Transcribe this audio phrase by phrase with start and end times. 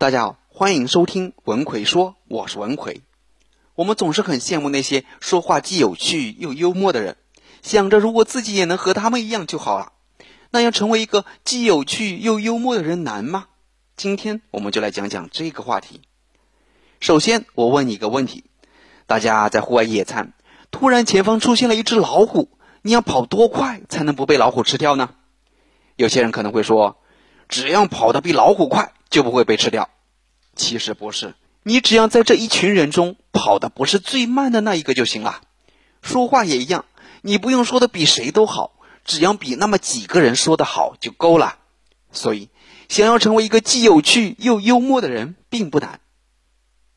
[0.00, 3.00] 大家好，欢迎收听文奎说，我是文奎。
[3.74, 7.16] 我们总是很羡慕那些说话既有趣又幽默的人，
[7.62, 9.90] 想着如果自己也能和他们一样就好了。
[10.50, 13.48] 那要成为一个既有趣又幽默的人难吗？
[13.96, 16.02] 今天我们就来讲讲这个话题。
[17.00, 18.44] 首先，我问你一个问题：
[19.08, 20.32] 大家在户外野餐，
[20.70, 22.50] 突然前方出现了一只老虎，
[22.82, 25.10] 你要跑多快才能不被老虎吃掉呢？
[25.96, 26.98] 有些人可能会说，
[27.48, 28.92] 只要跑得比老虎快。
[29.10, 29.88] 就不会被吃掉。
[30.54, 35.40] 其实不是，你只要在这一群人中跑的不是最慢的那一个就行了。
[36.02, 36.84] 说话也一样，
[37.22, 38.72] 你不用说的比谁都好，
[39.06, 41.56] 只要比那么几个人说的好就够了。
[42.12, 42.50] 所以，
[42.90, 46.00] 想要成为一个既有趣又幽默的人并不难。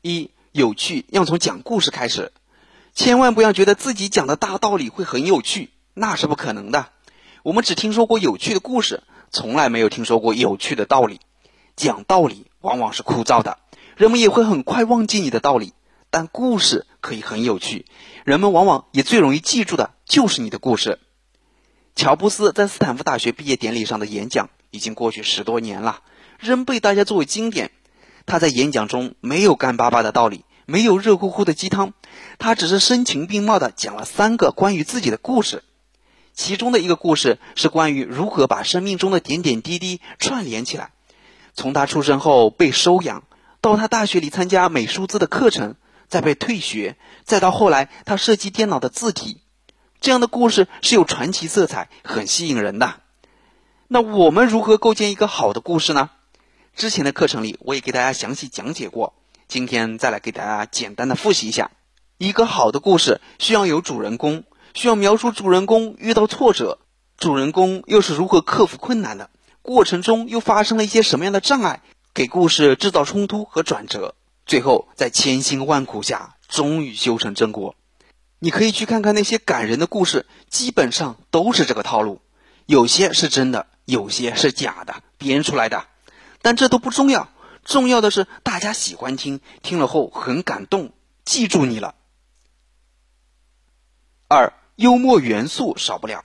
[0.00, 2.32] 一有趣要从讲故事开始，
[2.94, 6.88] 千万不要觉得自己讲的大道理会很有趣，那是不可能的。
[7.42, 11.20] 我们只听说过有趣的故事，从来没有听说过有趣的道理。
[11.76, 13.58] 讲道理往往是枯燥的，
[13.96, 15.74] 人们也会很快忘记你的道理。
[16.10, 17.84] 但故事可以很有趣，
[18.24, 20.98] 人们往往也最容易记住的就是你的故事。
[21.94, 26.00] 乔布斯在斯坦福大学毕业典礼上的演讲已经过去十多年了，
[26.38, 27.70] 仍被大家作为经典。
[28.24, 31.92] 他在演讲中没有干巴巴的道理，没有热乎乎的鸡汤，
[32.38, 35.62] 他只是声情并茂的讲了三个关于自己的故事。
[36.38, 40.92] 其中的一个故事是关于如何把生命中的点点滴滴串联起来。
[41.52, 43.24] 从他出生后被收养，
[43.60, 45.74] 到他大学里参加美术字的课程，
[46.06, 49.40] 再被退学，再到后来他设计电脑的字体，
[50.00, 53.00] 这样的故事是有传奇色彩，很吸引人的。
[53.88, 56.08] 那我们如何构建一个好的故事呢？
[56.76, 59.12] 之前的课程里我也给大家详细讲解过，
[59.48, 61.72] 今天再来给大家简单的复习一下。
[62.16, 64.44] 一个好的故事需要有主人公，
[64.78, 66.78] 需要描述主人公遇到挫折，
[67.16, 69.28] 主人公又是如何克服困难的。
[69.60, 71.82] 过程中又发生了一些什么样的障碍，
[72.14, 74.14] 给故事制造冲突和转折，
[74.46, 77.74] 最后在千辛万苦下终于修成正果。
[78.38, 82.20] 你可以去看看那些感人的故事，基本上都是这个套路。
[82.64, 85.86] 有些是真的，有些是假的，编出来的。
[86.40, 87.28] 但这都不重要，
[87.64, 90.92] 重要的是大家喜欢听，听了后很感动，
[91.24, 91.96] 记住你了。
[94.28, 96.24] 二，幽默元素少不了，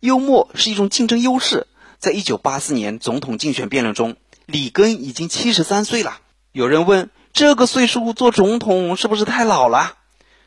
[0.00, 1.68] 幽默是一种竞争优势。
[2.00, 6.18] 在一九八四年总统竞选辩论中，里根已经七十三岁了。
[6.50, 9.98] 有人问：“这个岁数做总统是不是太老了？”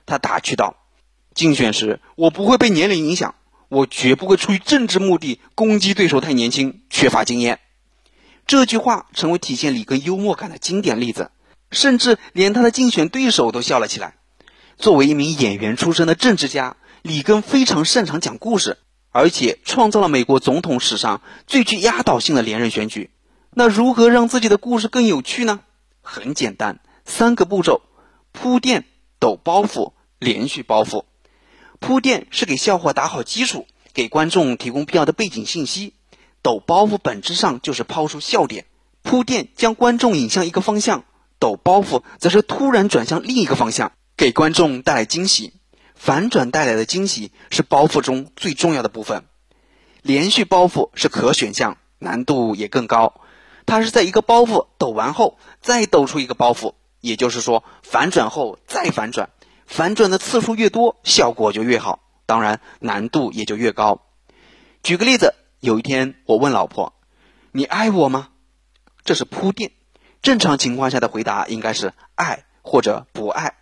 [0.05, 0.75] 他打趣道
[1.33, 3.35] ：“竞选时我不会被年龄影响，
[3.69, 7.61] 我绝不会出于政治目的攻击对手太年轻、缺乏经验。”
[8.45, 11.31] 这句话成为体现里根幽默感的经典例子，
[11.71, 14.15] 甚至连他的竞选对手都笑了起来。
[14.77, 18.79] 作为一名演员出身的政治家，里根非常擅长讲故事。
[19.11, 23.11] 而且创造了美国总统史上最具压倒性的连任选举。
[23.51, 25.61] 那如何让自己的故事更有趣呢？
[26.01, 27.83] 很简单，三个步骤：
[28.33, 28.83] 铺垫、
[29.19, 31.03] 抖包袱、连续包袱。
[31.79, 35.93] 铺垫是给笑话打好基础，给观众提供必要的背景信息；
[36.41, 38.65] 抖包袱本质上就是抛出笑点。
[39.01, 41.05] 铺垫将观众引向一个方向，
[41.39, 45.53] 抖包袱则是突然转向另一个方向，给观众带来惊喜。
[45.95, 49.23] 反转带来的惊喜是包袱中最重要的部分，
[50.01, 53.21] 连续包袱是可选项，难度也更高。
[53.65, 59.29] 它是在一个包袱抖完后再抖出一个包袱，也就是说反转后再反转，
[59.65, 64.01] 反转的次数越多，效果就越好，当然难度也就越高。
[64.83, 66.93] 举个例子，有一天我问老婆
[67.51, 68.27] ：“你爱我吗？”
[69.05, 69.71] 这是铺垫，
[70.21, 73.55] 正常情况下的回答应该是爱或者不爱，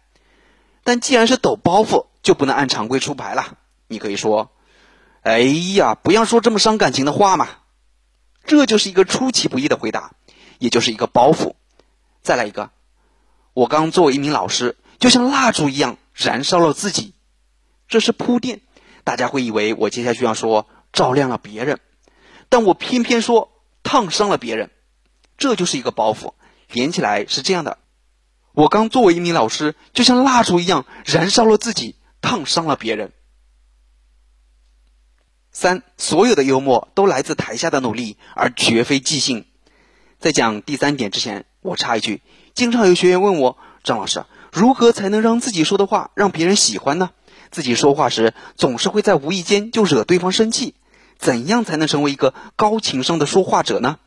[0.83, 2.07] 但既然是抖包袱。
[2.23, 3.59] 就不能按常规出牌了。
[3.87, 4.51] 你可以说
[5.21, 7.47] ：“哎呀，不要说这么伤感情的话嘛。”
[8.45, 10.13] 这就是一个出其不意的回答，
[10.57, 11.53] 也就是一个包袱。
[12.23, 12.71] 再来一个，
[13.53, 17.13] 我刚作为一名老师，就像蜡烛一样燃烧了自己。
[17.87, 18.61] 这是铺垫，
[19.03, 21.79] 大家会以为我接下去要说照亮了别人，
[22.49, 23.51] 但我偏偏说
[23.83, 24.71] 烫伤了别人。
[25.37, 26.33] 这就是一个包袱，
[26.71, 27.77] 连起来是这样的：
[28.53, 31.95] 我刚作为一名老师，就像蜡烛一样燃烧了自己。
[32.23, 33.11] 烫伤了别人。
[35.51, 39.45] 三，所有的幽默都来自台下的努力，而绝非即兴。
[40.17, 42.21] 在讲第三点之前，我插一句：
[42.55, 47.11] 经常有学员问我，张老师，如何才能让自己说的话让别人喜欢呢？
[47.51, 50.73] 自己说话时总是会在无意间就惹对方生气，
[51.19, 53.99] 怎样才能成为一个高情商的说话者呢？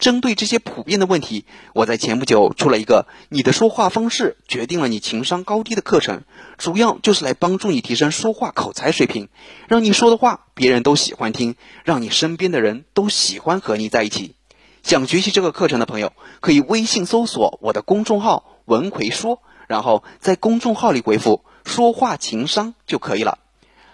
[0.00, 1.44] 针对这些普遍的问题，
[1.74, 6.22] 我在前不久出了一个“你的说话方式决定了你情商高低”的课程，
[6.56, 9.28] 主要就是来帮助你提升说话口才水平，
[9.68, 11.54] 让你说的话别人都喜欢听，
[11.84, 14.34] 让你身边的人都喜欢和你在一起。
[14.82, 23.38] 想学习这个课程的朋友，可以微信搜索我的公众号“文奎说”，然后在公众号里回复“说话情商”就可以了。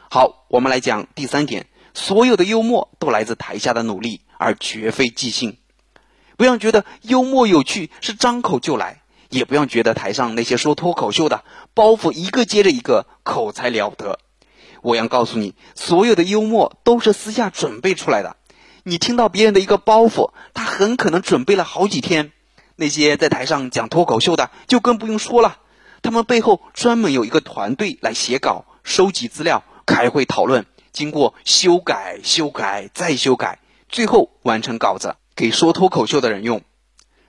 [0.08, 5.56] 好，我们来讲第三点：所有的幽默都来自台下的努力，而绝非即兴。
[6.36, 11.44] 不要觉得幽默有趣是张口就来，也不要觉得台上那些说脱口秀的
[11.74, 14.18] 包袱一个接着一个，口才了得。
[14.82, 18.36] 我要告诉你，所有的幽默都是私下准备出来的。
[18.84, 22.30] 你听到别人的一个包袱，他很可能准备了好几天。
[22.76, 25.58] 那些在台上讲脱口秀的，就更不用说了。
[26.02, 33.58] 他们背后专门有一个团队来写稿、收集资料、开会讨论，经过修改、修改再修改，
[33.88, 36.62] 最后完成稿子给说脱口秀的人用。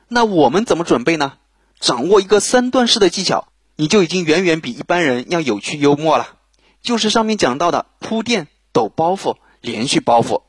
[0.08, 1.34] 那我们怎么准备呢？
[1.80, 6.38] 掌握一个三段式的技巧，你就已经远远比一般人要有趣幽默了。
[6.82, 10.44] 就是上面讲到的铺垫、抖包袱、连续包袱。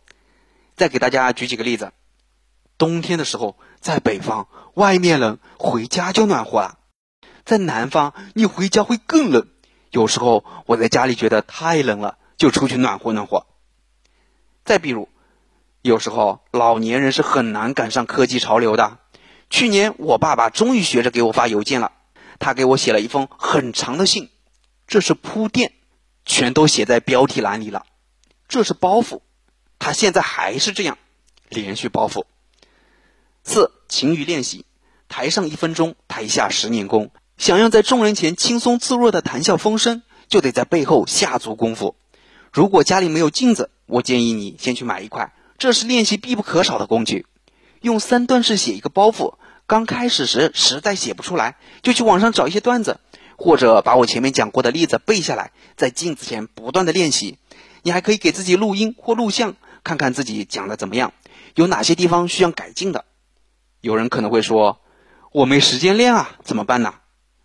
[0.77, 1.93] 再给大家举几个例子：
[2.79, 6.79] 冬天的时候，在北方外面冷，回家就暖和了；
[7.45, 9.49] 在南方，你回家会更冷。
[9.91, 13.47] 有时候我在家里觉得太冷了，就出去暖和暖和。
[14.65, 15.09] 再比如，
[15.83, 18.99] 有时候老年人是很难赶上科技潮流的。
[19.51, 21.93] 去年我爸爸终于学着给我发邮件了，
[22.39, 24.29] 他给我写了一封很长的信，
[24.87, 25.73] 这是铺垫，
[26.25, 27.87] 全都写在标题栏里了。
[28.49, 29.21] 这是包袱。
[29.79, 30.99] 他现在还是这样，
[31.49, 32.25] 连续包袱。
[33.45, 34.67] 四勤于练习，
[35.09, 37.11] 台上一分钟，台下十年功。
[37.39, 41.95] 想要在众人前轻松自若的谈笑风生，就得在背后下足功夫。
[42.53, 47.27] 如果家里没有镜子，我建议你先去买一块，这是练习必不可少的工具。
[47.81, 49.35] 用三段式写一个包袱，
[49.67, 53.01] 刚开始时实在写不出来，就去网上找一些段子，
[53.37, 57.39] 或者把我前面讲过的例子背下来，在镜子前不断的练习。
[57.83, 59.57] 你还可以给自己录音或录像。
[59.85, 61.15] 看看自己讲的怎么样，
[61.55, 63.05] 有哪些地方需要改进的？
[63.81, 64.81] 有人可能会说
[65.33, 66.95] ：“我没时间练啊，怎么办呢？”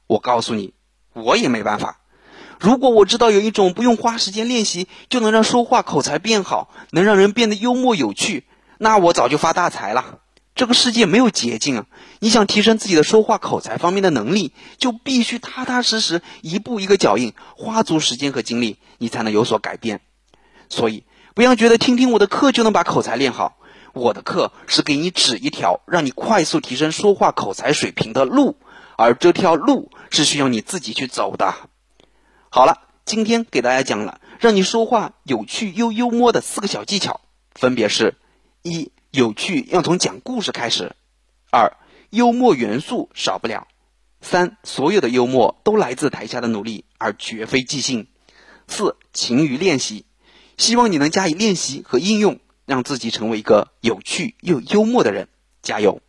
[0.08, 0.74] 我告诉你，
[1.14, 2.02] 我也没办法。
[2.64, 8.46] 如果我知道有一种不用花时间练习就能让说话口才变好，能让人变得幽默有趣，
[8.78, 10.20] 那我早就发大财了。
[10.56, 11.86] 这个世界没有捷径啊！
[12.20, 20.00] 你想提升自己的说话口才方面的能力，就必须踏踏实实，一步一个脚印，花足时间和精力，你才能有所改变。
[20.70, 21.04] 所以。
[21.36, 23.58] 不要觉得听听我的课就能把口才练好，
[23.92, 28.56] 我的课是给你指一条让你快速提升说话口才水平的路，
[28.98, 31.56] 而这条路是需要你自己去走的。
[32.56, 37.22] 好了，今天给大家讲了让你说话有趣又幽默的四个小技巧，
[37.56, 38.14] 分别是：
[38.62, 40.94] 一、有趣要从讲故事开始；
[41.50, 41.76] 二、
[42.12, 43.66] 幽默元素少不了；
[44.22, 48.06] 三、所有的幽默都来自台下的努力，而绝非即兴；
[48.68, 50.06] 四、勤于练习。
[50.56, 55.28] 希望你能加以练习和应用，让自己成为一个有趣又幽默的人。
[55.64, 56.02] 加油！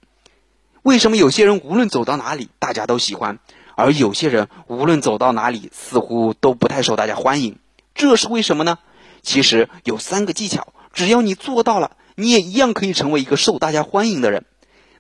[0.83, 3.39] 为什么有些人无论走到哪里大家都喜欢，
[3.77, 7.59] 而有些人无论走到哪里似乎都不太受大家欢迎？
[7.95, 8.79] 这是为什么呢？
[9.23, 14.45] 其实有三个技巧，只要你做到了，你也一样可以成为一个受大家欢迎的人。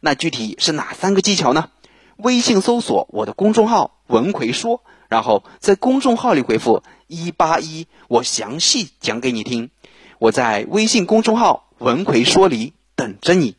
[0.00, 1.70] 那具体是哪三个技巧呢？
[2.16, 4.82] 微信搜索我的公众号“文奎说”。
[5.08, 9.70] 然后在公众号里回复一八一，我详细讲给你听。
[10.18, 13.56] 我在微信公众号“文奎说里”等着你。